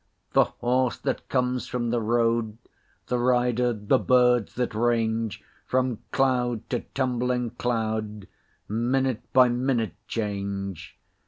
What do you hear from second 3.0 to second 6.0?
The rider, the birds that range From